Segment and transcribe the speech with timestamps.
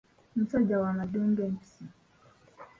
[0.33, 1.85] Omusajja wa maddu ng'empisi.